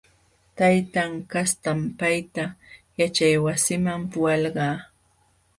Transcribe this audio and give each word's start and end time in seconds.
Taytan 0.59 1.11
kastam 1.31 1.79
payta 1.99 2.45
yaćhaywasiman 2.97 4.01
puhalqa. 4.11 4.67